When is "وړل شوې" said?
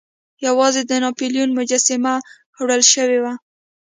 2.59-3.19